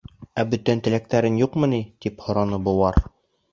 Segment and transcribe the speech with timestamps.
[0.43, 3.01] —Ә бүтән теләктәрең юҡмы ни?— тип һораны быуар.